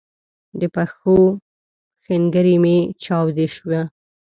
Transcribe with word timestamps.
د 0.59 0.61
پښو 0.75 1.17
ښنګري 2.03 2.55
می 2.63 2.77
چاودی 3.03 3.47
شوي 3.55 3.81